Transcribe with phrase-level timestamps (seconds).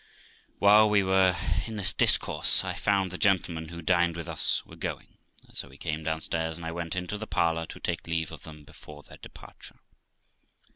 [0.57, 4.75] While we were in this discourse, I found the gentlemen who dined with us were
[4.75, 5.19] going,
[5.53, 8.63] so we came downstairs, and I went into the parlour to take leave of them
[8.63, 9.79] before their departure.